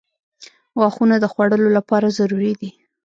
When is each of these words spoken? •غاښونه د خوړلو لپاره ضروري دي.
•غاښونه 0.79 1.15
د 1.19 1.25
خوړلو 1.33 1.67
لپاره 1.77 2.15
ضروري 2.17 2.53
دي. 2.61 2.69